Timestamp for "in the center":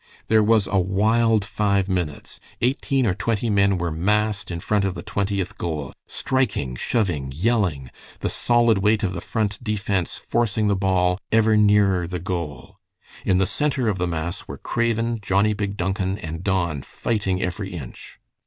13.25-13.87